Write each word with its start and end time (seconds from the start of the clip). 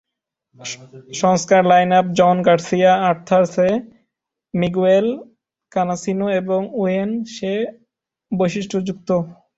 সংস্কার 1.21 1.61
line 1.71 1.89
up 1.99 2.05
John 2.19 2.37
Garcia, 2.47 2.91
Arthur 3.09 3.43
সে, 3.53 3.67
Miguel 4.53 5.07
Cansino 5.71 6.27
এবং 6.39 6.61
ওয়েন 6.73 7.09
সে 7.35 7.51
বৈশিষ্ট্যযুক্ত। 8.31 9.09